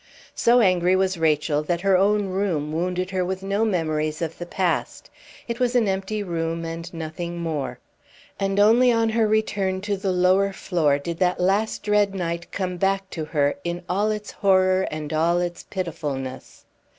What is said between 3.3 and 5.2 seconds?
no memories of the past.